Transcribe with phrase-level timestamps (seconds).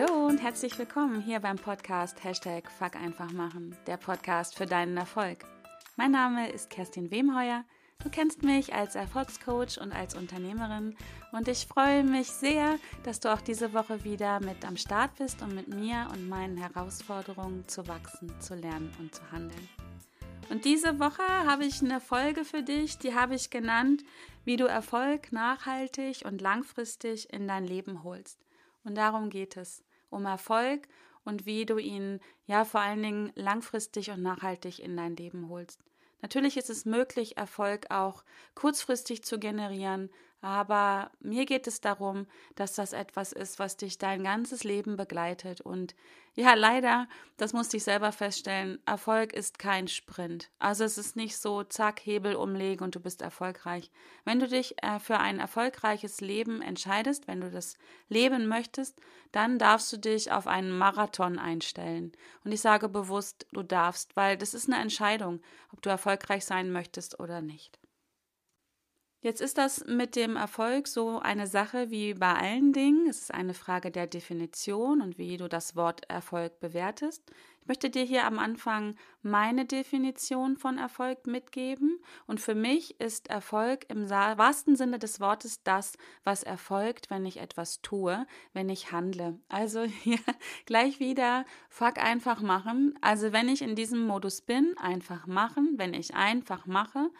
[0.00, 4.96] Hallo und herzlich willkommen hier beim Podcast Hashtag Fuck einfach machen, der Podcast für deinen
[4.96, 5.44] Erfolg.
[5.96, 7.64] Mein Name ist Kerstin Wemheuer.
[8.02, 10.96] Du kennst mich als Erfolgscoach und als Unternehmerin
[11.32, 15.42] und ich freue mich sehr, dass du auch diese Woche wieder mit am Start bist,
[15.42, 19.68] um mit mir und meinen Herausforderungen zu wachsen, zu lernen und zu handeln.
[20.48, 24.02] Und diese Woche habe ich eine Folge für dich, die habe ich genannt,
[24.46, 28.38] wie du Erfolg nachhaltig und langfristig in dein Leben holst.
[28.82, 30.88] Und darum geht es, um Erfolg
[31.24, 35.80] und wie du ihn ja vor allen Dingen langfristig und nachhaltig in dein Leben holst.
[36.22, 40.10] Natürlich ist es möglich, Erfolg auch kurzfristig zu generieren,
[40.42, 45.60] aber mir geht es darum, dass das etwas ist, was dich dein ganzes Leben begleitet.
[45.60, 45.94] Und
[46.34, 50.48] ja, leider, das musste ich selber feststellen, Erfolg ist kein Sprint.
[50.58, 53.90] Also es ist nicht so, zack, Hebel umlegen und du bist erfolgreich.
[54.24, 57.76] Wenn du dich äh, für ein erfolgreiches Leben entscheidest, wenn du das
[58.08, 58.98] leben möchtest,
[59.32, 62.12] dann darfst du dich auf einen Marathon einstellen.
[62.44, 65.40] Und ich sage bewusst, du darfst, weil das ist eine Entscheidung,
[65.72, 67.79] ob du erfolgreich sein möchtest oder nicht.
[69.22, 73.06] Jetzt ist das mit dem Erfolg so eine Sache wie bei allen Dingen.
[73.06, 77.30] Es ist eine Frage der Definition und wie du das Wort Erfolg bewertest.
[77.60, 82.00] Ich möchte dir hier am Anfang meine Definition von Erfolg mitgeben.
[82.26, 85.92] Und für mich ist Erfolg im wahrsten Sinne des Wortes das,
[86.24, 89.38] was erfolgt, wenn ich etwas tue, wenn ich handle.
[89.50, 90.18] Also hier
[90.64, 92.98] gleich wieder, fuck einfach machen.
[93.02, 97.10] Also wenn ich in diesem Modus bin, einfach machen, wenn ich einfach mache,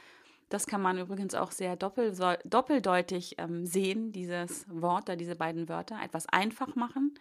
[0.51, 5.69] das kann man übrigens auch sehr doppel, doppeldeutig ähm, sehen, dieses Wort, da diese beiden
[5.69, 5.99] Wörter.
[6.03, 7.15] Etwas einfach machen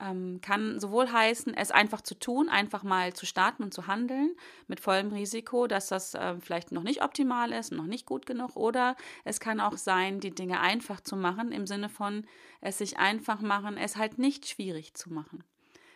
[0.00, 4.34] ähm, kann sowohl heißen, es einfach zu tun, einfach mal zu starten und zu handeln,
[4.66, 8.56] mit vollem Risiko, dass das äh, vielleicht noch nicht optimal ist, noch nicht gut genug.
[8.56, 12.26] Oder es kann auch sein, die Dinge einfach zu machen, im Sinne von
[12.60, 15.44] es sich einfach machen, es halt nicht schwierig zu machen.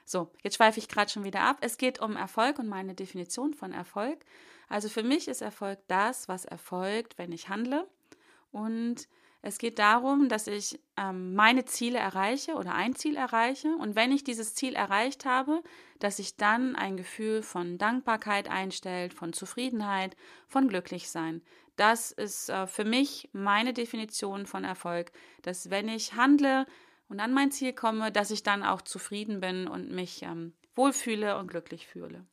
[0.05, 1.59] So, jetzt schweife ich gerade schon wieder ab.
[1.61, 4.25] Es geht um Erfolg und meine Definition von Erfolg.
[4.69, 7.89] Also für mich ist Erfolg das, was erfolgt, wenn ich handle.
[8.53, 9.09] Und
[9.47, 13.69] es geht darum, dass ich ähm, meine Ziele erreiche oder ein Ziel erreiche.
[13.77, 15.63] Und wenn ich dieses Ziel erreicht habe,
[15.99, 20.17] dass sich dann ein Gefühl von Dankbarkeit einstellt, von Zufriedenheit,
[20.49, 21.43] von Glücklichsein.
[21.77, 25.13] Das ist äh, für mich meine Definition von Erfolg,
[25.43, 26.67] dass wenn ich handle
[27.09, 31.39] und an mein Ziel komme, dass ich dann auch zufrieden bin und mich ähm, wohlfühle
[31.39, 32.25] und glücklich fühle.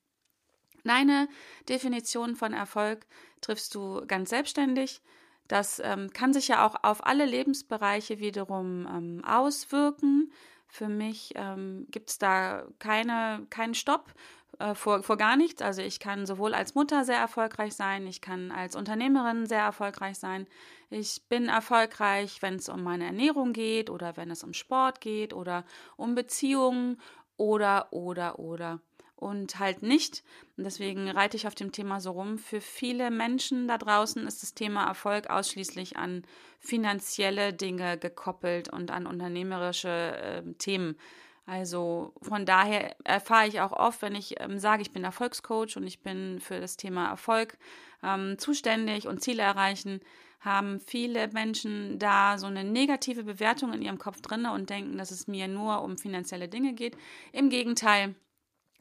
[0.83, 1.27] Deine
[1.69, 3.05] Definition von Erfolg
[3.41, 5.01] triffst du ganz selbstständig.
[5.47, 10.31] Das ähm, kann sich ja auch auf alle Lebensbereiche wiederum ähm, auswirken.
[10.67, 14.13] Für mich ähm, gibt es da keine, keinen Stopp
[14.61, 15.61] äh, vor, vor gar nichts.
[15.61, 20.17] Also ich kann sowohl als Mutter sehr erfolgreich sein, ich kann als Unternehmerin sehr erfolgreich
[20.17, 20.47] sein.
[20.89, 25.33] Ich bin erfolgreich, wenn es um meine Ernährung geht oder wenn es um Sport geht
[25.33, 25.65] oder
[25.97, 26.99] um Beziehungen
[27.37, 28.81] oder, oder, oder
[29.15, 30.23] und halt nicht.
[30.57, 32.37] Deswegen reite ich auf dem Thema so rum.
[32.39, 36.23] Für viele Menschen da draußen ist das Thema Erfolg ausschließlich an
[36.59, 40.97] finanzielle Dinge gekoppelt und an unternehmerische äh, Themen.
[41.45, 45.87] Also von daher erfahre ich auch oft, wenn ich ähm, sage, ich bin Erfolgscoach und
[45.87, 47.57] ich bin für das Thema Erfolg
[48.03, 50.01] ähm, zuständig und Ziele erreichen,
[50.39, 55.11] haben viele Menschen da so eine negative Bewertung in ihrem Kopf drin und denken, dass
[55.11, 56.97] es mir nur um finanzielle Dinge geht.
[57.31, 58.15] Im Gegenteil,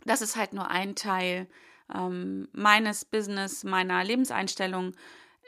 [0.05, 1.47] das ist halt nur ein Teil
[1.95, 4.93] ähm, meines Business, meiner Lebenseinstellung.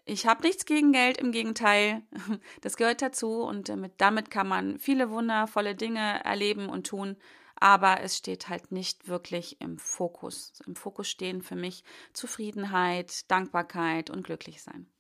[0.05, 2.03] Ich habe nichts gegen Geld, im Gegenteil,
[2.61, 7.17] das gehört dazu und damit, damit kann man viele wundervolle Dinge erleben und tun,
[7.55, 10.53] aber es steht halt nicht wirklich im Fokus.
[10.67, 14.91] Im Fokus stehen für mich Zufriedenheit, Dankbarkeit und Glücklichsein.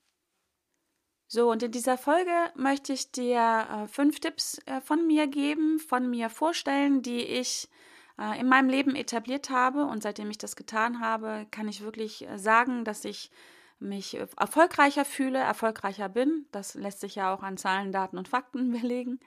[1.26, 5.80] So, und in dieser Folge möchte ich dir äh, fünf Tipps äh, von mir geben,
[5.80, 7.68] von mir vorstellen, die ich
[8.18, 9.86] äh, in meinem Leben etabliert habe.
[9.86, 13.30] Und seitdem ich das getan habe, kann ich wirklich äh, sagen, dass ich
[13.82, 16.46] mich äh, erfolgreicher fühle, erfolgreicher bin.
[16.52, 19.20] Das lässt sich ja auch an Zahlen, Daten und Fakten belegen.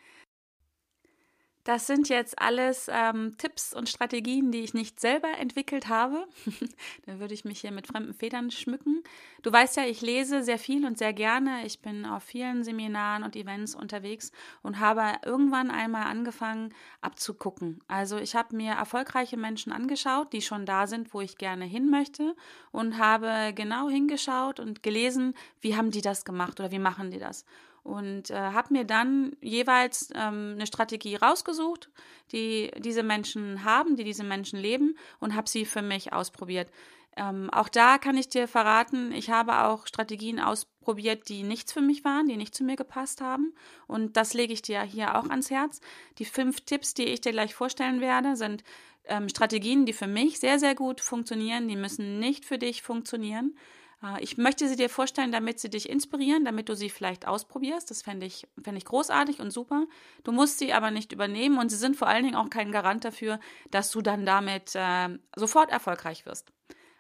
[1.66, 6.28] Das sind jetzt alles ähm, Tipps und Strategien, die ich nicht selber entwickelt habe.
[7.08, 9.02] da würde ich mich hier mit fremden Federn schmücken.
[9.42, 11.66] Du weißt ja, ich lese sehr viel und sehr gerne.
[11.66, 14.32] Ich bin auf vielen Seminaren und Events unterwegs
[14.62, 16.72] und habe irgendwann einmal angefangen
[17.02, 17.80] abzugucken.
[17.88, 21.90] Also ich habe mir erfolgreiche Menschen angeschaut, die schon da sind, wo ich gerne hin
[21.90, 22.36] möchte
[22.72, 27.20] und habe genau hingeschaut und gelesen, wie haben die das gemacht oder wie machen die
[27.20, 27.44] das
[27.86, 31.92] und äh, habe mir dann jeweils ähm, eine Strategie rausgesucht,
[32.32, 36.72] die diese Menschen haben, die diese Menschen leben und habe sie für mich ausprobiert.
[37.16, 41.82] Ähm, auch da kann ich dir verraten, ich habe auch Strategien ausprobiert, die nichts für
[41.82, 43.54] mich waren, die nicht zu mir gepasst haben.
[43.86, 45.80] Und das lege ich dir hier auch ans Herz.
[46.18, 48.64] Die fünf Tipps, die ich dir gleich vorstellen werde, sind
[49.06, 51.68] ähm, Strategien, die für mich sehr, sehr gut funktionieren.
[51.68, 53.56] Die müssen nicht für dich funktionieren.
[54.04, 57.90] Äh, ich möchte sie dir vorstellen, damit sie dich inspirieren, damit du sie vielleicht ausprobierst.
[57.92, 59.86] Das fände ich, fänd ich großartig und super.
[60.24, 63.06] Du musst sie aber nicht übernehmen und sie sind vor allen Dingen auch kein Garant
[63.06, 63.40] dafür,
[63.72, 66.52] dass du dann damit äh, sofort erfolgreich wirst.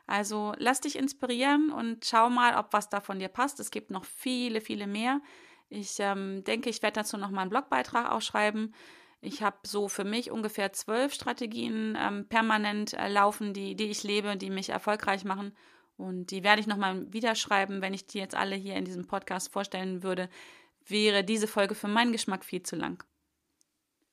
[0.07, 3.59] Also lass dich inspirieren und schau mal, ob was da von dir passt.
[3.59, 5.19] Es gibt noch viele, viele mehr.
[5.69, 8.75] Ich ähm, denke, ich werde dazu noch mal einen Blogbeitrag ausschreiben.
[9.21, 14.03] Ich habe so für mich ungefähr zwölf Strategien ähm, permanent äh, laufen, die, die ich
[14.03, 15.55] lebe, die mich erfolgreich machen.
[15.97, 19.07] Und die werde ich nochmal wieder schreiben, wenn ich die jetzt alle hier in diesem
[19.07, 20.29] Podcast vorstellen würde,
[20.85, 23.03] wäre diese Folge für meinen Geschmack viel zu lang.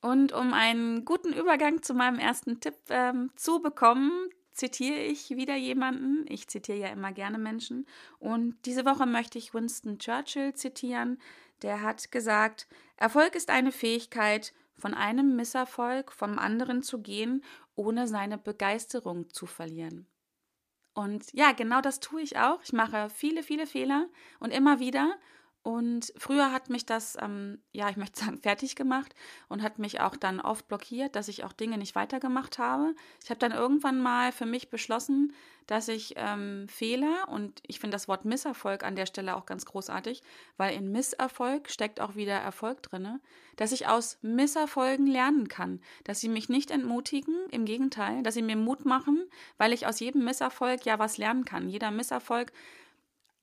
[0.00, 5.56] Und um einen guten Übergang zu meinem ersten Tipp ähm, zu bekommen, zitiere ich wieder
[5.56, 6.24] jemanden.
[6.28, 7.86] Ich zitiere ja immer gerne Menschen.
[8.18, 11.20] Und diese Woche möchte ich Winston Churchill zitieren.
[11.62, 17.44] Der hat gesagt, Erfolg ist eine Fähigkeit, von einem Misserfolg vom anderen zu gehen,
[17.76, 20.08] ohne seine Begeisterung zu verlieren.
[20.94, 22.60] Und ja, genau das tue ich auch.
[22.62, 24.06] Ich mache viele, viele Fehler
[24.40, 25.14] und immer wieder.
[25.62, 29.14] Und früher hat mich das, ähm, ja, ich möchte sagen, fertig gemacht
[29.48, 32.94] und hat mich auch dann oft blockiert, dass ich auch Dinge nicht weitergemacht habe.
[33.22, 35.32] Ich habe dann irgendwann mal für mich beschlossen,
[35.68, 39.64] dass ich ähm, Fehler und ich finde das Wort Misserfolg an der Stelle auch ganz
[39.64, 40.22] großartig,
[40.56, 43.20] weil in Misserfolg steckt auch wieder Erfolg drin,
[43.56, 48.42] dass ich aus Misserfolgen lernen kann, dass sie mich nicht entmutigen, im Gegenteil, dass sie
[48.42, 49.24] mir Mut machen,
[49.58, 51.68] weil ich aus jedem Misserfolg ja was lernen kann.
[51.68, 52.52] Jeder Misserfolg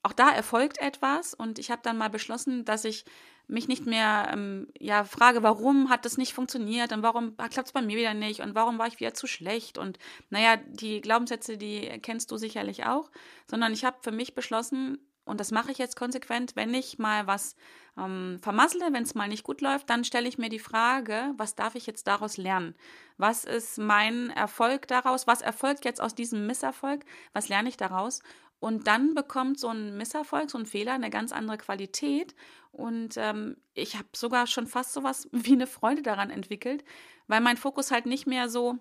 [0.04, 3.06] auch da erfolgt etwas und ich habe dann mal beschlossen, dass ich
[3.48, 7.72] mich nicht mehr ähm, ja frage, warum hat das nicht funktioniert und warum klappt es
[7.74, 9.98] bei mir wieder nicht und warum war ich wieder zu schlecht und
[10.30, 13.10] naja, die Glaubenssätze, die kennst du sicherlich auch,
[13.48, 17.28] sondern ich habe für mich beschlossen und das mache ich jetzt konsequent, wenn ich mal
[17.28, 17.56] was
[17.98, 21.56] ähm, vermassle, wenn es mal nicht gut läuft, dann stelle ich mir die Frage, was
[21.56, 22.75] darf ich jetzt daraus lernen?
[23.18, 25.28] Was ist mein Erfolg daraus?
[25.28, 27.06] Was erfolgt jetzt aus diesem Misserfolg?
[27.34, 28.22] Was lerne ich daraus?
[28.60, 32.36] Und dann bekommt so ein Misserfolg, so ein Fehler eine ganz andere Qualität.
[32.72, 36.84] Und ähm, ich habe sogar schon fast so was wie eine Freude daran entwickelt,
[37.28, 38.78] weil mein Fokus halt nicht mehr so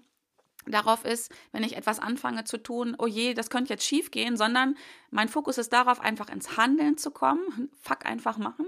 [0.66, 4.36] darauf ist, wenn ich etwas anfange zu tun, oh je, das könnte jetzt schief gehen,
[4.36, 4.76] sondern
[5.10, 8.66] mein Fokus ist darauf, einfach ins Handeln zu kommen, fuck einfach machen,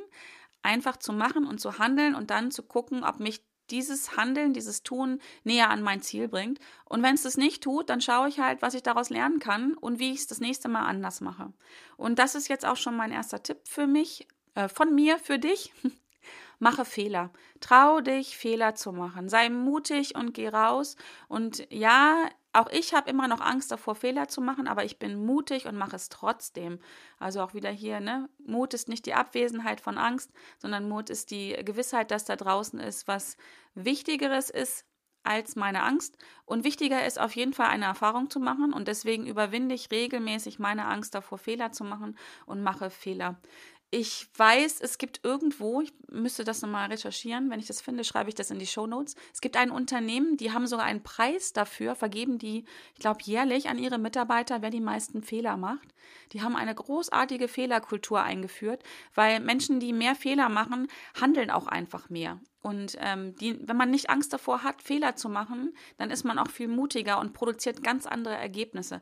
[0.62, 4.82] einfach zu machen und zu handeln und dann zu gucken, ob mich dieses Handeln, dieses
[4.82, 6.58] Tun näher an mein Ziel bringt.
[6.84, 9.74] Und wenn es das nicht tut, dann schaue ich halt, was ich daraus lernen kann
[9.74, 11.52] und wie ich es das nächste Mal anders mache.
[11.96, 15.38] Und das ist jetzt auch schon mein erster Tipp für mich, äh, von mir für
[15.38, 15.72] dich.
[16.60, 17.32] Mache Fehler.
[17.60, 19.28] Trau dich, Fehler zu machen.
[19.28, 20.94] Sei mutig und geh raus.
[21.26, 25.24] Und ja, auch ich habe immer noch Angst davor, Fehler zu machen, aber ich bin
[25.24, 26.78] mutig und mache es trotzdem.
[27.18, 28.28] Also auch wieder hier, ne?
[28.44, 32.78] Mut ist nicht die Abwesenheit von Angst, sondern Mut ist die Gewissheit, dass da draußen
[32.78, 33.36] ist, was
[33.74, 34.84] Wichtigeres ist
[35.22, 36.16] als meine Angst.
[36.44, 38.72] Und wichtiger ist auf jeden Fall eine Erfahrung zu machen.
[38.72, 42.16] Und deswegen überwinde ich regelmäßig meine Angst davor, Fehler zu machen
[42.46, 43.40] und mache Fehler.
[43.92, 48.28] Ich weiß, es gibt irgendwo, ich müsste das nochmal recherchieren, wenn ich das finde, schreibe
[48.28, 49.16] ich das in die Show Notes.
[49.32, 52.64] Es gibt ein Unternehmen, die haben sogar einen Preis dafür, vergeben die,
[52.94, 55.88] ich glaube, jährlich an ihre Mitarbeiter, wer die meisten Fehler macht.
[56.32, 58.84] Die haben eine großartige Fehlerkultur eingeführt,
[59.16, 60.86] weil Menschen, die mehr Fehler machen,
[61.20, 62.38] handeln auch einfach mehr.
[62.62, 66.38] Und ähm, die, wenn man nicht Angst davor hat, Fehler zu machen, dann ist man
[66.38, 69.00] auch viel mutiger und produziert ganz andere Ergebnisse.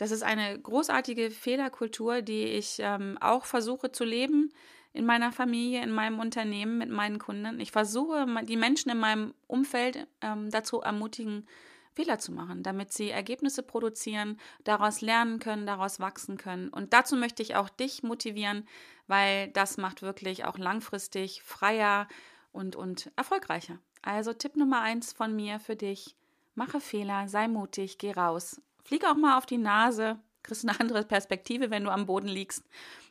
[0.00, 4.50] Das ist eine großartige Fehlerkultur, die ich ähm, auch versuche zu leben
[4.94, 7.60] in meiner Familie, in meinem Unternehmen, mit meinen Kunden.
[7.60, 11.46] Ich versuche, die Menschen in meinem Umfeld ähm, dazu ermutigen,
[11.92, 16.70] Fehler zu machen, damit sie Ergebnisse produzieren, daraus lernen können, daraus wachsen können.
[16.70, 18.66] Und dazu möchte ich auch dich motivieren,
[19.06, 22.08] weil das macht wirklich auch langfristig freier
[22.52, 23.78] und, und erfolgreicher.
[24.00, 26.16] Also Tipp Nummer eins von mir für dich.
[26.54, 31.04] Mache Fehler, sei mutig, geh raus Flieg auch mal auf die Nase, kriegst eine andere
[31.04, 32.64] Perspektive, wenn du am Boden liegst.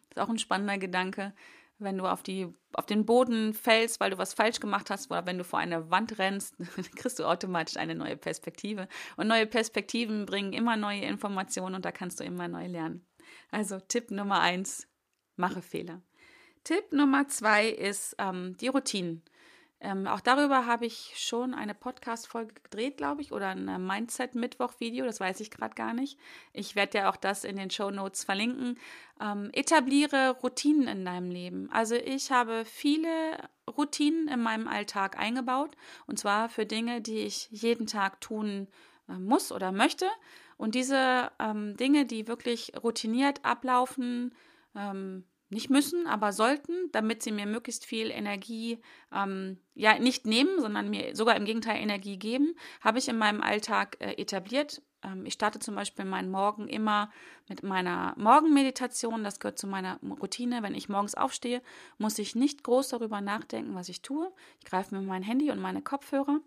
[0.10, 1.34] Das ist auch ein spannender Gedanke.
[1.82, 5.26] Wenn du auf, die, auf den Boden fällst, weil du was falsch gemacht hast, oder
[5.26, 6.56] wenn du vor eine Wand rennst,
[6.98, 8.90] kriegst du automatisch eine neue Perspektive.
[9.16, 13.06] Und neue Perspektiven bringen immer neue Informationen und da kannst du immer neu lernen.
[13.50, 14.88] Also Tipp Nummer eins,
[15.38, 16.02] mache Fehler.
[16.66, 19.24] Tipp Nummer zwei ist ähm, die Routinen.
[19.82, 25.06] Ähm, auch darüber habe ich schon eine Podcast-Folge gedreht, glaube ich, oder ein äh, Mindset-Mittwoch-Video,
[25.06, 26.20] das weiß ich gerade gar nicht.
[26.52, 28.78] Ich werde ja auch das in den Show Notes verlinken.
[29.22, 31.70] Ähm, etabliere Routinen in deinem Leben.
[31.72, 33.10] Also ich habe viele
[33.70, 35.72] Routinen in meinem Alltag eingebaut
[36.08, 38.68] und zwar für Dinge, die ich jeden Tag tun
[39.08, 40.08] äh, muss oder möchte.
[40.58, 44.36] Und diese ähm, Dinge, die wirklich routiniert ablaufen,
[44.76, 48.80] ähm, nicht müssen, aber sollten, damit sie mir möglichst viel Energie,
[49.12, 53.42] ähm, ja, nicht nehmen, sondern mir sogar im Gegenteil Energie geben, habe ich in meinem
[53.42, 54.82] Alltag äh, etabliert.
[55.04, 57.12] Ähm, ich starte zum Beispiel meinen Morgen immer
[57.48, 59.24] mit meiner Morgenmeditation.
[59.24, 60.62] Das gehört zu meiner Routine.
[60.62, 61.64] Wenn ich morgens aufstehe,
[61.98, 64.32] muss ich nicht groß darüber nachdenken, was ich tue.
[64.60, 66.42] Ich greife mir mein Handy und meine Kopfhörer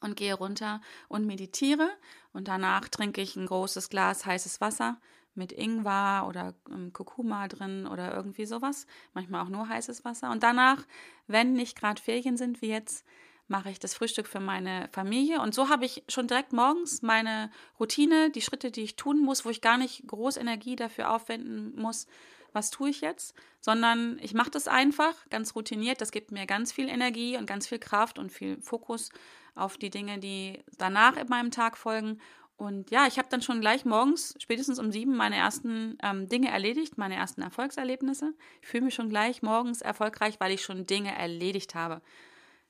[0.00, 1.88] und gehe runter und meditiere.
[2.32, 5.00] Und danach trinke ich ein großes Glas heißes Wasser
[5.34, 8.86] mit Ingwer oder ähm, Kurkuma drin oder irgendwie sowas.
[9.14, 10.30] Manchmal auch nur heißes Wasser.
[10.30, 10.86] Und danach,
[11.26, 13.04] wenn nicht gerade Ferien sind wie jetzt,
[13.48, 15.40] mache ich das Frühstück für meine Familie.
[15.40, 19.44] Und so habe ich schon direkt morgens meine Routine, die Schritte, die ich tun muss,
[19.44, 22.06] wo ich gar nicht groß Energie dafür aufwenden muss,
[22.52, 26.00] was tue ich jetzt, sondern ich mache das einfach, ganz routiniert.
[26.00, 29.10] Das gibt mir ganz viel Energie und ganz viel Kraft und viel Fokus
[29.54, 32.20] auf die Dinge, die danach in meinem Tag folgen.
[32.58, 36.50] Und ja, ich habe dann schon gleich morgens, spätestens um sieben, meine ersten ähm, Dinge
[36.50, 38.34] erledigt, meine ersten Erfolgserlebnisse.
[38.60, 42.02] Ich fühle mich schon gleich morgens erfolgreich, weil ich schon Dinge erledigt habe.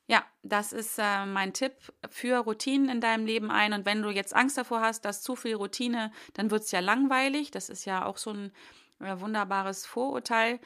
[0.07, 1.73] Ja, das ist äh, mein Tipp
[2.11, 3.73] für Routinen in deinem Leben ein.
[3.73, 6.81] Und wenn du jetzt Angst davor hast, dass zu viel Routine, dann wird es ja
[6.81, 7.51] langweilig.
[7.51, 8.53] Das ist ja auch so ein
[9.01, 10.61] äh, wunderbares Vorurteil.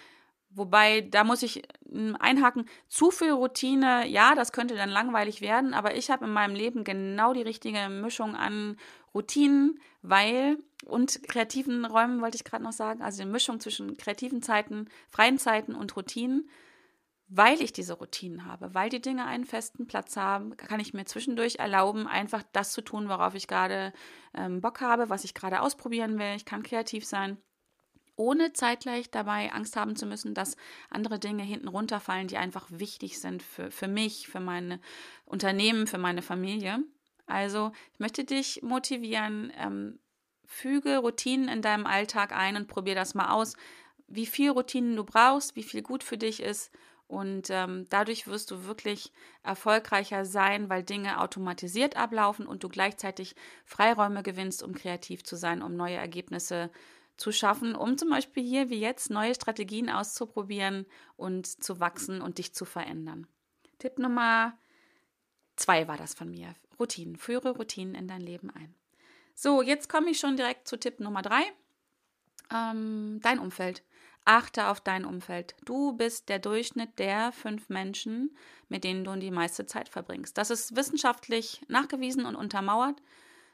[0.54, 5.72] Wobei, da muss ich hm, einhaken, zu viel Routine, ja, das könnte dann langweilig werden,
[5.72, 8.76] aber ich habe in meinem Leben genau die richtige Mischung an
[9.14, 14.42] Routinen, weil und kreativen Räumen wollte ich gerade noch sagen, also die Mischung zwischen kreativen
[14.42, 16.48] Zeiten, freien Zeiten und Routinen,
[17.28, 21.04] weil ich diese Routinen habe, weil die Dinge einen festen Platz haben, kann ich mir
[21.04, 23.92] zwischendurch erlauben, einfach das zu tun, worauf ich gerade
[24.34, 26.34] ähm, Bock habe, was ich gerade ausprobieren will.
[26.36, 27.38] Ich kann kreativ sein
[28.16, 30.56] ohne zeitgleich dabei Angst haben zu müssen, dass
[30.90, 34.80] andere Dinge hinten runterfallen, die einfach wichtig sind für, für mich, für meine
[35.24, 36.80] Unternehmen, für meine Familie.
[37.32, 39.98] Also ich möchte dich motivieren, ähm,
[40.44, 43.56] füge Routinen in deinem Alltag ein und probier das mal aus,
[44.06, 46.70] wie viel Routinen du brauchst, wie viel gut für dich ist.
[47.06, 49.12] Und ähm, dadurch wirst du wirklich
[49.42, 53.34] erfolgreicher sein, weil Dinge automatisiert ablaufen und du gleichzeitig
[53.64, 56.70] Freiräume gewinnst, um kreativ zu sein, um neue Ergebnisse
[57.16, 60.86] zu schaffen, um zum Beispiel hier wie jetzt neue Strategien auszuprobieren
[61.16, 63.26] und zu wachsen und dich zu verändern.
[63.78, 64.58] Tipp Nummer
[65.56, 66.54] zwei war das von mir.
[66.78, 67.16] Routinen.
[67.16, 68.74] Führe Routinen in dein Leben ein.
[69.34, 71.42] So, jetzt komme ich schon direkt zu Tipp Nummer drei.
[72.52, 73.82] Ähm, dein Umfeld.
[74.24, 75.56] Achte auf dein Umfeld.
[75.64, 78.36] Du bist der Durchschnitt der fünf Menschen,
[78.68, 80.38] mit denen du die meiste Zeit verbringst.
[80.38, 83.02] Das ist wissenschaftlich nachgewiesen und untermauert.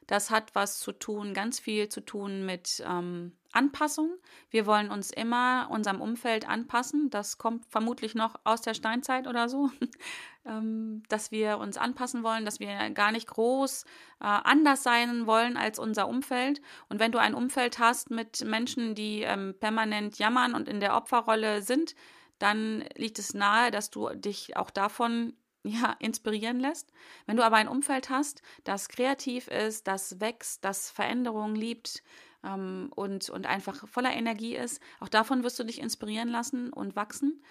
[0.07, 4.11] Das hat was zu tun, ganz viel zu tun mit ähm, Anpassung.
[4.51, 7.11] Wir wollen uns immer unserem Umfeld anpassen.
[7.11, 9.69] Das kommt vermutlich noch aus der Steinzeit oder so,
[10.47, 13.83] ähm, dass wir uns anpassen wollen, dass wir gar nicht groß
[14.21, 16.63] äh, anders sein wollen als unser Umfeld.
[16.89, 20.97] Und wenn du ein Umfeld hast mit Menschen, die ähm, permanent jammern und in der
[20.97, 21.97] Opferrolle sind,
[22.39, 25.35] dann liegt es nahe, dass du dich auch davon
[25.65, 26.93] ja, inspirieren lässt.
[27.27, 32.05] Wenn du aber ein Umfeld hast, das kreativ ist, das wächst, das Veränderungen liebt
[32.45, 36.97] ähm, und, und einfach voller Energie ist, auch davon wirst du dich inspirieren lassen und
[36.97, 37.43] wachsen.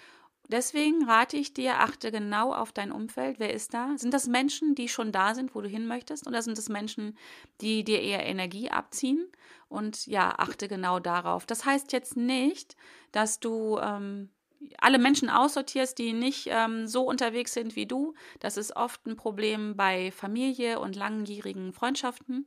[0.50, 3.38] Deswegen rate ich dir, achte genau auf dein Umfeld.
[3.38, 3.92] Wer ist da?
[3.98, 6.26] Sind das Menschen, die schon da sind, wo du hin möchtest?
[6.26, 7.18] Oder sind es Menschen,
[7.60, 9.30] die dir eher Energie abziehen?
[9.68, 11.44] Und ja, achte genau darauf.
[11.44, 12.76] Das heißt jetzt nicht,
[13.12, 14.30] dass du ähm,
[14.78, 18.14] alle Menschen aussortierst, die nicht ähm, so unterwegs sind wie du.
[18.40, 22.46] Das ist oft ein Problem bei Familie und langjährigen Freundschaften.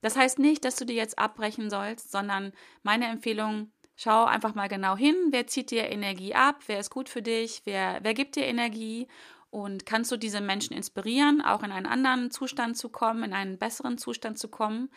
[0.00, 4.68] Das heißt nicht, dass du dir jetzt abbrechen sollst, sondern meine Empfehlung, schau einfach mal
[4.68, 8.36] genau hin, wer zieht dir Energie ab, wer ist gut für dich, wer, wer gibt
[8.36, 9.08] dir Energie
[9.50, 13.58] und kannst du diese Menschen inspirieren, auch in einen anderen Zustand zu kommen, in einen
[13.58, 14.90] besseren Zustand zu kommen.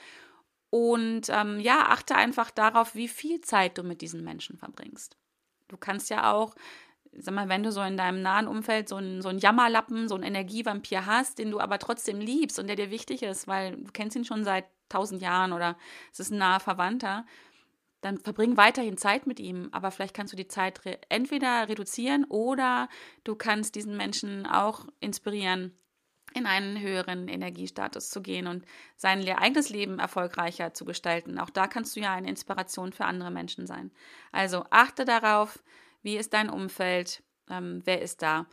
[0.69, 5.17] Und ähm, ja, achte einfach darauf, wie viel Zeit du mit diesen Menschen verbringst.
[5.67, 6.55] Du kannst ja auch,
[7.13, 10.15] sag mal, wenn du so in deinem nahen Umfeld so einen, so einen Jammerlappen, so
[10.15, 13.91] einen Energievampir hast, den du aber trotzdem liebst und der dir wichtig ist, weil du
[13.91, 15.77] kennst ihn schon seit tausend Jahren oder
[16.11, 17.25] es ist ein naher Verwandter,
[18.01, 22.25] dann verbring weiterhin Zeit mit ihm, aber vielleicht kannst du die Zeit re entweder reduzieren
[22.25, 22.87] oder
[23.23, 25.75] du kannst diesen Menschen auch inspirieren,
[26.33, 28.65] in einen höheren Energiestatus zu gehen und
[28.95, 31.39] sein eigenes Leben erfolgreicher zu gestalten.
[31.39, 33.91] Auch da kannst du ja eine Inspiration für andere Menschen sein.
[34.31, 35.61] Also achte darauf,
[36.01, 38.45] wie ist dein Umfeld, ähm, wer ist da.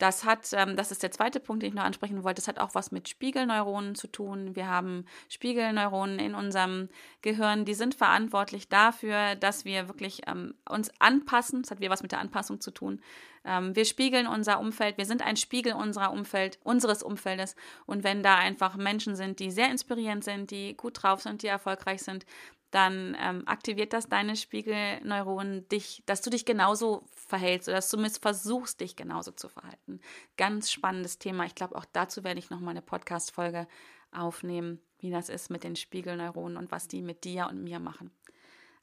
[0.00, 2.40] Das hat, ähm, das ist der zweite Punkt, den ich noch ansprechen wollte.
[2.40, 4.56] Das hat auch was mit Spiegelneuronen zu tun.
[4.56, 6.88] Wir haben Spiegelneuronen in unserem
[7.20, 11.60] Gehirn, die sind verantwortlich dafür, dass wir wirklich ähm, uns anpassen.
[11.60, 13.02] Das hat wieder was mit der Anpassung zu tun.
[13.44, 14.96] Ähm, wir spiegeln unser Umfeld.
[14.96, 17.54] Wir sind ein Spiegel unserer Umfeld, unseres Umfeldes.
[17.84, 21.48] Und wenn da einfach Menschen sind, die sehr inspirierend sind, die gut drauf sind, die
[21.48, 22.24] erfolgreich sind,
[22.70, 28.08] dann ähm, aktiviert das deine Spiegelneuronen dich, dass du dich genauso verhältst oder dass du
[28.08, 30.00] versuchst, dich genauso zu verhalten.
[30.36, 31.44] Ganz spannendes Thema.
[31.46, 33.66] Ich glaube, auch dazu werde ich nochmal eine Podcast-Folge
[34.12, 38.10] aufnehmen, wie das ist mit den Spiegelneuronen und was die mit dir und mir machen.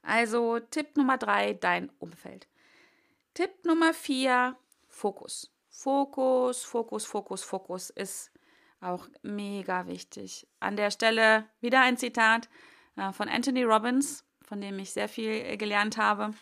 [0.02, 2.46] Also Tipp Nummer drei, dein Umfeld.
[3.34, 4.56] Tipp Nummer vier,
[4.88, 5.52] Fokus.
[5.70, 8.32] Fokus, Fokus, Fokus, Fokus ist
[8.80, 10.46] auch mega wichtig.
[10.60, 12.48] An der Stelle wieder ein Zitat
[13.12, 16.32] von Anthony Robbins, von dem ich sehr viel äh, gelernt habe.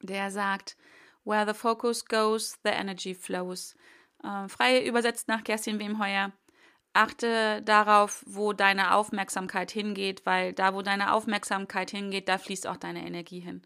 [0.00, 0.76] Der sagt,
[1.24, 3.74] Where the focus goes, the energy flows.
[4.22, 6.32] Äh, frei übersetzt nach Kerstin Wemheuer.
[6.92, 12.78] Achte darauf, wo deine Aufmerksamkeit hingeht, weil da, wo deine Aufmerksamkeit hingeht, da fließt auch
[12.78, 13.62] deine Energie hin.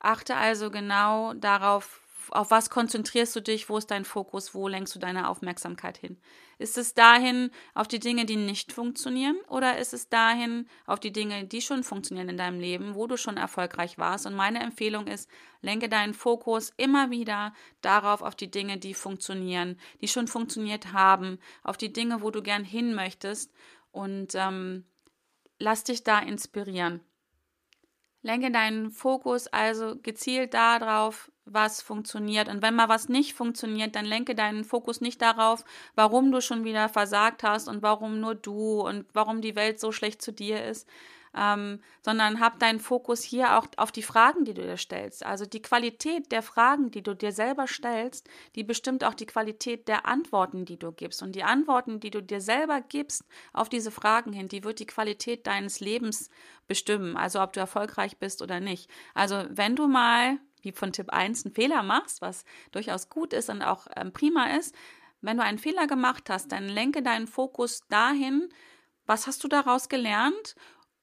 [0.00, 4.94] Achte also genau darauf, auf was konzentrierst du dich, wo ist dein Fokus, wo lenkst
[4.94, 6.16] du deine Aufmerksamkeit hin?
[6.58, 11.12] Ist es dahin auf die Dinge, die nicht funktionieren oder ist es dahin auf die
[11.12, 14.26] Dinge, die schon funktionieren in deinem Leben, wo du schon erfolgreich warst?
[14.26, 15.28] Und meine Empfehlung ist,
[15.60, 17.52] lenke deinen Fokus immer wieder
[17.82, 22.42] darauf, auf die Dinge, die funktionieren, die schon funktioniert haben, auf die Dinge, wo du
[22.42, 23.52] gern hin möchtest
[23.92, 24.84] und ähm,
[25.58, 27.00] lass dich da inspirieren.
[28.22, 32.48] Lenke deinen Fokus also gezielt darauf, was funktioniert.
[32.48, 36.64] Und wenn mal was nicht funktioniert, dann lenke deinen Fokus nicht darauf, warum du schon
[36.64, 40.64] wieder versagt hast und warum nur du und warum die Welt so schlecht zu dir
[40.64, 40.88] ist,
[41.36, 45.24] ähm, sondern hab deinen Fokus hier auch auf die Fragen, die du dir stellst.
[45.24, 49.86] Also die Qualität der Fragen, die du dir selber stellst, die bestimmt auch die Qualität
[49.86, 51.22] der Antworten, die du gibst.
[51.22, 54.86] Und die Antworten, die du dir selber gibst auf diese Fragen hin, die wird die
[54.86, 56.30] Qualität deines Lebens
[56.66, 57.16] bestimmen.
[57.16, 58.90] Also ob du erfolgreich bist oder nicht.
[59.14, 63.48] Also wenn du mal wie von Tipp 1 einen Fehler machst, was durchaus gut ist
[63.48, 64.74] und auch ähm, prima ist,
[65.22, 68.48] wenn du einen Fehler gemacht hast, dann lenke deinen Fokus dahin,
[69.06, 70.54] was hast du daraus gelernt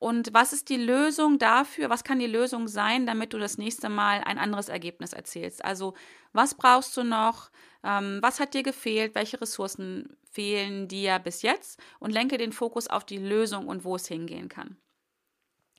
[0.04, 1.90] und was ist die Lösung dafür?
[1.90, 5.64] Was kann die Lösung sein, damit du das nächste Mal ein anderes Ergebnis erzielst?
[5.64, 5.94] Also,
[6.34, 7.50] was brauchst du noch?
[7.84, 9.16] Ähm, was hat dir gefehlt?
[9.16, 11.80] Welche Ressourcen fehlen dir bis jetzt?
[12.00, 14.76] Und lenke den Fokus auf die Lösung und wo es hingehen kann.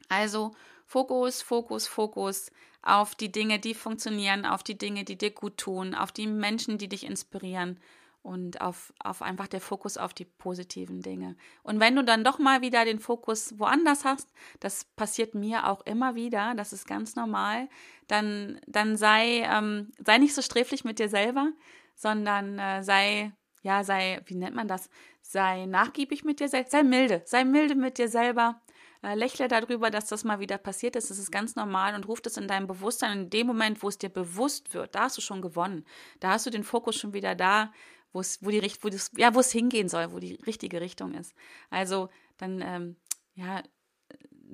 [0.09, 0.53] Also,
[0.87, 2.51] Fokus, Fokus, Fokus
[2.83, 6.79] auf die Dinge, die funktionieren, auf die Dinge, die dir gut tun, auf die Menschen,
[6.79, 7.81] die dich inspirieren
[8.25, 11.37] und auf, auf einfach der Fokus auf die positiven Dinge.
[11.63, 15.85] Und wenn du dann doch mal wieder den Fokus woanders hast, das passiert mir auch
[15.85, 17.69] immer wieder, das ist ganz normal,
[18.09, 21.53] dann, dann sei, ähm, sei nicht so sträflich mit dir selber,
[21.95, 24.89] sondern äh, sei, ja, sei, wie nennt man das?
[25.21, 28.61] Sei nachgiebig mit dir selbst, sei milde, sei milde mit dir selber.
[29.05, 31.11] Äh, lächle darüber, dass das mal wieder passiert ist.
[31.11, 33.25] Das ist ganz normal und ruf das in deinem Bewusstsein.
[33.25, 35.85] In dem Moment, wo es dir bewusst wird, da hast du schon gewonnen.
[36.21, 37.71] Da hast du den Fokus schon wieder da,
[38.13, 41.13] wo es, wo die wo das, ja, wo es hingehen soll, wo die richtige Richtung
[41.13, 41.35] ist.
[41.69, 42.97] Also dann, ähm,
[43.35, 43.63] ja,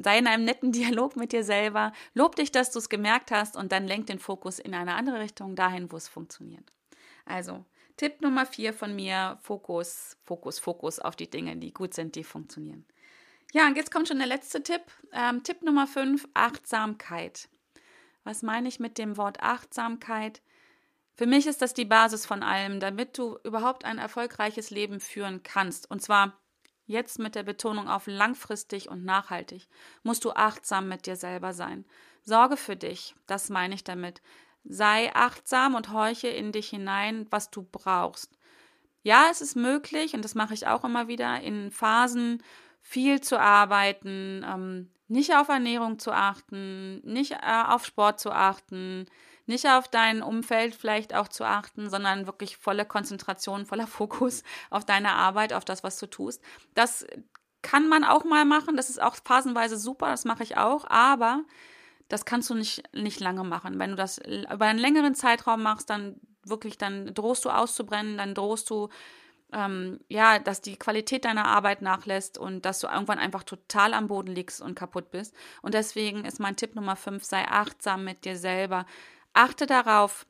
[0.03, 3.57] sei in einem netten Dialog mit dir selber, lob dich, dass du es gemerkt hast
[3.57, 6.73] und dann lenk den Fokus in eine andere Richtung, dahin, wo es funktioniert.
[7.25, 7.65] Also,
[7.97, 12.25] Tipp Nummer vier von mir, Fokus, Fokus, Fokus auf die Dinge, die gut sind, die
[12.25, 12.85] funktionieren.
[13.53, 14.83] Ja, und jetzt kommt schon der letzte Tipp.
[15.13, 17.49] Ähm, Tipp Nummer fünf, Achtsamkeit.
[18.23, 20.41] Was meine ich mit dem Wort Achtsamkeit?
[21.17, 25.43] Für mich ist das die Basis von allem, damit du überhaupt ein erfolgreiches Leben führen
[25.43, 25.91] kannst.
[25.91, 26.39] Und zwar
[26.87, 29.69] jetzt mit der Betonung auf langfristig und nachhaltig,
[30.03, 31.85] musst du achtsam mit dir selber sein.
[32.23, 34.23] Sorge für dich, das meine ich damit.
[34.65, 38.37] Sei achtsam und horche in dich hinein, was du brauchst.
[39.03, 42.43] Ja, es ist möglich, und das mache ich auch immer wieder, in Phasen
[42.81, 49.07] viel zu arbeiten, ähm, nicht auf Ernährung zu achten, nicht äh, auf Sport zu achten,
[49.47, 54.85] nicht auf dein Umfeld vielleicht auch zu achten, sondern wirklich volle Konzentration, voller Fokus auf
[54.85, 56.43] deine Arbeit, auf das, was du tust.
[56.75, 57.07] Das
[57.63, 61.45] kann man auch mal machen, das ist auch phasenweise super, das mache ich auch, aber
[62.09, 63.79] das kannst du nicht, nicht lange machen.
[63.79, 68.35] Wenn du das über einen längeren Zeitraum machst, dann wirklich, dann drohst du auszubrennen, dann
[68.35, 68.89] drohst du
[69.53, 74.09] ähm, ja, dass die Qualität deiner Arbeit nachlässt und dass du irgendwann einfach total am
[74.09, 75.35] Boden liegst und kaputt bist.
[75.63, 78.87] Und deswegen ist mein Tipp Nummer 5, sei achtsam mit dir selber.
[79.33, 80.27] Achte darauf,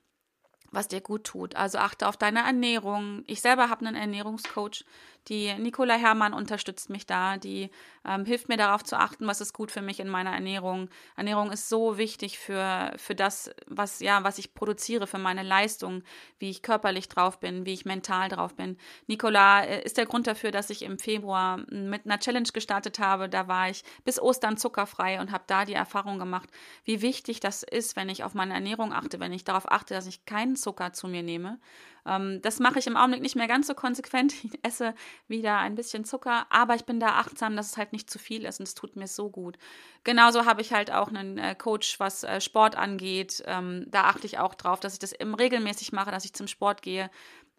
[0.71, 1.57] was dir gut tut.
[1.57, 3.25] Also achte auf deine Ernährung.
[3.27, 4.85] Ich selber habe einen Ernährungscoach,
[5.29, 7.71] Die Nicola Hermann unterstützt mich da, die
[8.05, 10.89] ähm, hilft mir darauf zu achten, was ist gut für mich in meiner Ernährung.
[11.17, 16.03] Ernährung ist so wichtig für, für das, was, ja, was ich produziere, für meine Leistung,
[16.39, 18.79] wie ich körperlich drauf bin, wie ich mental drauf bin.
[19.07, 23.29] Nicola äh, ist der Grund dafür, dass ich im Februar mit einer Challenge gestartet habe.
[23.29, 26.49] Da war ich bis Ostern zuckerfrei und habe da die Erfahrung gemacht,
[26.85, 30.07] wie wichtig das ist, wenn ich auf meine Ernährung achte, wenn ich darauf achte, dass
[30.07, 31.59] ich keinen Zucker zu mir nehme.
[32.07, 34.35] Ähm, das mache ich im Augenblick nicht mehr ganz so konsequent.
[34.45, 34.95] Ich esse
[35.29, 38.45] wieder ein bisschen Zucker, aber ich bin da achtsam, dass es halt nicht zu viel
[38.45, 39.59] ist und es tut mir so gut.
[40.05, 43.43] Genauso habe ich halt auch einen äh, Coach, was äh, Sport angeht.
[43.47, 46.49] Ähm, da achte ich auch drauf, dass ich das im regelmäßig mache, dass ich zum
[46.49, 47.11] Sport gehe.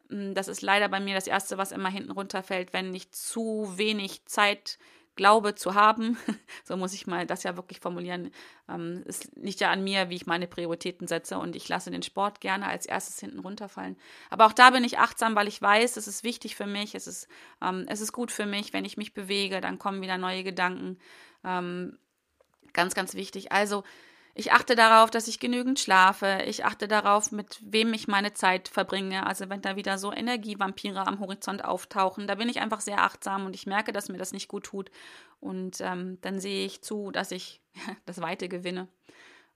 [0.10, 3.73] Mm, das ist leider bei mir das Erste, was immer hinten runterfällt, wenn ich zu
[3.75, 4.77] wenig Zeit
[5.15, 6.17] glaube zu haben.
[6.63, 8.32] so muss ich mal das ja wirklich formulieren.
[8.69, 12.04] Ähm, es liegt ja an mir, wie ich meine Prioritäten setze und ich lasse den
[12.04, 13.97] Sport gerne als erstes hinten runterfallen.
[14.30, 17.08] Aber auch da bin ich achtsam, weil ich weiß, es ist wichtig für mich, es
[17.08, 17.28] ist,
[17.62, 20.97] ähm, es ist gut für mich, wenn ich mich bewege, dann kommen wieder neue Gedanken.
[21.43, 21.97] Ähm,
[22.74, 23.52] ganz, ganz wichtig.
[23.52, 23.84] Also
[24.33, 26.43] ich achte darauf, dass ich genügend schlafe.
[26.45, 29.25] Ich achte darauf, mit wem ich meine Zeit verbringe.
[29.25, 33.45] Also wenn da wieder so Energievampire am Horizont auftauchen, da bin ich einfach sehr achtsam
[33.45, 34.89] und ich merke, dass mir das nicht gut tut.
[35.39, 37.61] Und ähm, dann sehe ich zu, dass ich
[38.05, 38.87] das Weite gewinne.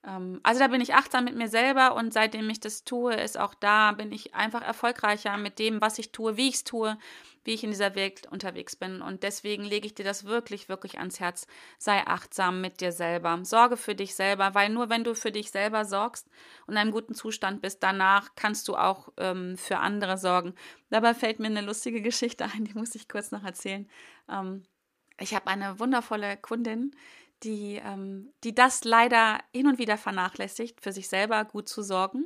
[0.06, 3.40] Ähm, also da bin ich achtsam mit mir selber und seitdem ich das tue, ist
[3.40, 6.98] auch da, bin ich einfach erfolgreicher mit dem, was ich tue, wie ich es tue,
[7.44, 9.02] wie ich in dieser Welt unterwegs bin.
[9.02, 11.48] Und deswegen lege ich dir das wirklich, wirklich ans Herz.
[11.78, 13.40] Sei achtsam mit dir selber.
[13.44, 16.28] Sorge für dich selber, weil nur wenn du für dich selber sorgst
[16.68, 20.54] und in einem guten Zustand bist, danach kannst du auch ähm, für andere sorgen.
[20.90, 23.88] Dabei fällt mir eine lustige Geschichte ein, die muss ich kurz noch erzählen.
[24.30, 24.64] Ähm,
[25.20, 26.94] ich habe eine wundervolle Kundin,
[27.44, 32.26] die, ähm, die das leider hin und wieder vernachlässigt, für sich selber gut zu sorgen,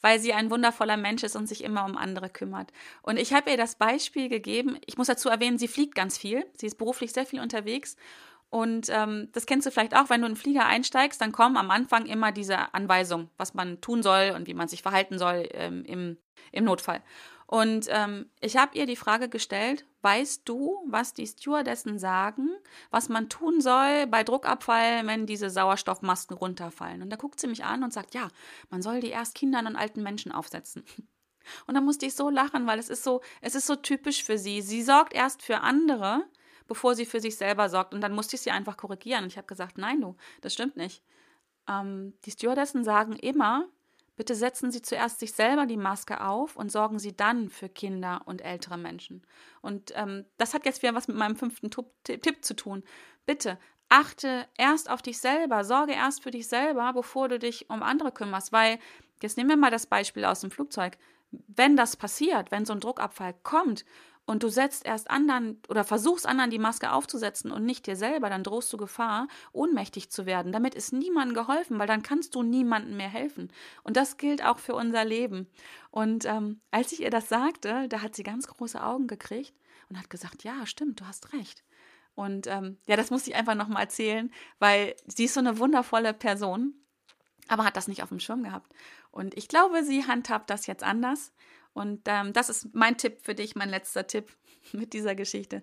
[0.00, 2.72] weil sie ein wundervoller Mensch ist und sich immer um andere kümmert.
[3.02, 6.44] Und ich habe ihr das Beispiel gegeben, ich muss dazu erwähnen, sie fliegt ganz viel,
[6.54, 7.96] sie ist beruflich sehr viel unterwegs.
[8.48, 11.56] Und ähm, das kennst du vielleicht auch, wenn du in einen Flieger einsteigst, dann kommen
[11.56, 15.48] am Anfang immer diese Anweisungen, was man tun soll und wie man sich verhalten soll
[15.52, 16.16] ähm, im,
[16.52, 17.02] im Notfall.
[17.46, 22.50] Und ähm, ich habe ihr die Frage gestellt, weißt du, was die Stewardessen sagen,
[22.90, 27.02] was man tun soll bei Druckabfall, wenn diese Sauerstoffmasken runterfallen?
[27.02, 28.28] Und da guckt sie mich an und sagt, ja,
[28.70, 30.84] man soll die erst Kindern und alten Menschen aufsetzen.
[31.68, 34.38] Und da musste ich so lachen, weil es ist so, es ist so typisch für
[34.38, 34.62] sie.
[34.62, 36.24] Sie sorgt erst für andere,
[36.66, 37.94] bevor sie für sich selber sorgt.
[37.94, 39.22] Und dann musste ich sie einfach korrigieren.
[39.22, 41.04] Und ich habe gesagt, nein, du, das stimmt nicht.
[41.68, 43.68] Ähm, die Stewardessen sagen immer,
[44.16, 48.22] Bitte setzen Sie zuerst sich selber die Maske auf und sorgen Sie dann für Kinder
[48.24, 49.22] und ältere Menschen.
[49.60, 52.82] Und ähm, das hat jetzt wieder was mit meinem fünften Tipp zu tun.
[53.26, 57.82] Bitte achte erst auf dich selber, sorge erst für dich selber, bevor du dich um
[57.82, 58.52] andere kümmerst.
[58.52, 58.78] Weil,
[59.22, 60.96] jetzt nehmen wir mal das Beispiel aus dem Flugzeug.
[61.30, 63.84] Wenn das passiert, wenn so ein Druckabfall kommt
[64.26, 68.28] und du setzt erst anderen oder versuchst anderen die Maske aufzusetzen und nicht dir selber,
[68.28, 70.52] dann drohst du Gefahr, ohnmächtig zu werden.
[70.52, 73.52] Damit ist niemandem geholfen, weil dann kannst du niemandem mehr helfen.
[73.84, 75.46] Und das gilt auch für unser Leben.
[75.90, 79.54] Und ähm, als ich ihr das sagte, da hat sie ganz große Augen gekriegt
[79.88, 81.62] und hat gesagt, ja, stimmt, du hast recht.
[82.16, 86.14] Und ähm, ja, das muss ich einfach nochmal erzählen, weil sie ist so eine wundervolle
[86.14, 86.74] Person,
[87.46, 88.72] aber hat das nicht auf dem Schirm gehabt.
[89.12, 91.32] Und ich glaube, sie handhabt das jetzt anders.
[91.76, 94.34] Und ähm, das ist mein Tipp für dich, mein letzter Tipp
[94.72, 95.62] mit dieser Geschichte.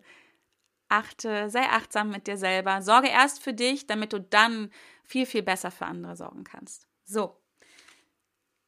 [0.87, 2.83] Achte, sei achtsam mit dir selber.
[2.83, 4.69] Sorge erst für dich, damit du dann
[5.03, 6.87] viel, viel besser für andere sorgen kannst.
[7.03, 7.35] So.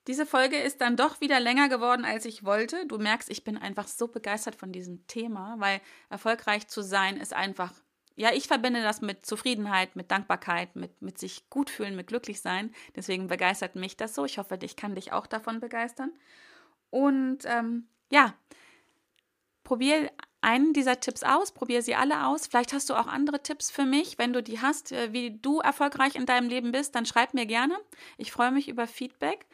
[0.07, 2.87] Diese Folge ist dann doch wieder länger geworden, als ich wollte.
[2.87, 7.33] Du merkst, ich bin einfach so begeistert von diesem Thema, weil erfolgreich zu sein ist
[7.33, 7.73] einfach,
[8.15, 12.41] ja, ich verbinde das mit Zufriedenheit, mit Dankbarkeit, mit, mit sich gut fühlen, mit glücklich
[12.41, 12.73] sein.
[12.95, 14.25] Deswegen begeistert mich das so.
[14.25, 16.11] Ich hoffe, ich kann dich auch davon begeistern.
[16.95, 18.33] Und ähm, ja,
[19.65, 22.47] probier einen dieser Tipps aus, probier sie alle aus.
[22.47, 24.17] Vielleicht hast du auch andere Tipps für mich.
[24.17, 27.45] Wenn du die hast, äh, wie du erfolgreich in deinem Leben bist, dann schreib mir
[27.45, 27.77] gerne.
[28.17, 29.45] Ich freue mich über Feedback.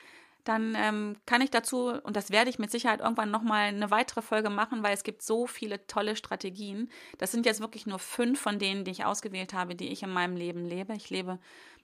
[0.44, 4.22] Dann ähm, kann ich dazu, und das werde ich mit Sicherheit irgendwann nochmal eine weitere
[4.22, 6.92] Folge machen, weil es gibt so viele tolle Strategien.
[7.18, 10.12] Das sind jetzt wirklich nur fünf von denen, die ich ausgewählt habe, die ich in
[10.12, 10.94] meinem Leben lebe.
[10.94, 11.40] Ich lebe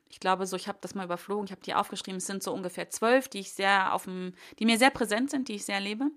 [0.09, 2.53] ich glaube so, ich habe das mal überflogen, ich habe die aufgeschrieben, es sind so
[2.53, 5.79] ungefähr zwölf, die ich sehr auf dem, die mir sehr präsent sind, die ich sehr
[5.79, 6.09] lebe.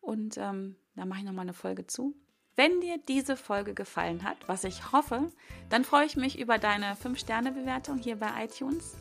[0.00, 2.14] Und ähm, da mache ich nochmal eine Folge zu.
[2.56, 5.30] Wenn dir diese Folge gefallen hat, was ich hoffe,
[5.68, 8.96] dann freue ich mich über deine 5-Sterne-Bewertung hier bei iTunes.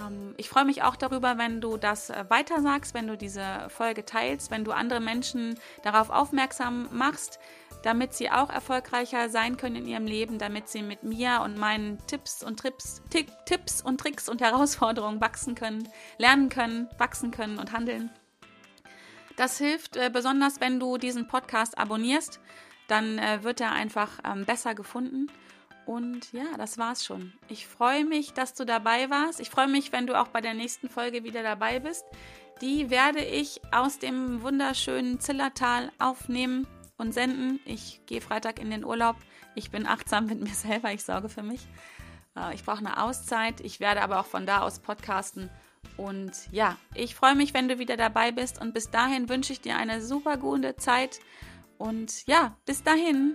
[0.00, 4.04] Ähm, ich freue mich auch darüber, wenn du das äh, weitersagst, wenn du diese Folge
[4.04, 7.38] teilst, wenn du andere Menschen darauf aufmerksam machst,
[7.82, 11.98] damit sie auch erfolgreicher sein können in ihrem Leben, damit sie mit mir und meinen
[12.06, 13.02] Tipps und Trips,
[13.46, 18.10] Tipps und Tricks und Herausforderungen wachsen können, lernen können, wachsen können und handeln.
[19.36, 22.40] Das hilft äh, besonders, wenn du diesen Podcast abonnierst.
[22.88, 25.28] dann äh, wird er einfach ähm, besser gefunden.
[25.86, 27.32] Und ja, das war's schon.
[27.48, 29.40] Ich freue mich, dass du dabei warst.
[29.40, 32.04] Ich freue mich, wenn du auch bei der nächsten Folge wieder dabei bist.
[32.60, 36.66] Die werde ich aus dem wunderschönen Zillertal aufnehmen
[36.98, 37.58] und senden.
[37.64, 39.16] Ich gehe Freitag in den Urlaub.
[39.54, 40.92] Ich bin achtsam mit mir selber.
[40.92, 41.66] Ich sorge für mich.
[42.36, 43.60] Äh, ich brauche eine Auszeit.
[43.60, 45.50] Ich werde aber auch von da aus podcasten.
[45.96, 48.60] Und ja, ich freue mich, wenn du wieder dabei bist.
[48.60, 51.20] Und bis dahin wünsche ich dir eine super gute Zeit.
[51.78, 53.32] Und ja, bis dahin.